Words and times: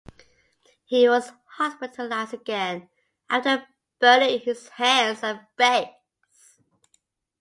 He 0.85 1.07
was 1.07 1.31
hospitalised 1.59 2.33
again 2.33 2.89
after 3.29 3.67
burning 3.99 4.39
his 4.39 4.67
hands 4.69 5.21
and 5.21 5.39
face. 5.59 5.93